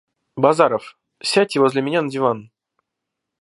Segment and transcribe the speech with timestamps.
[0.35, 2.49] Базаров, сядьте возле меня на диван.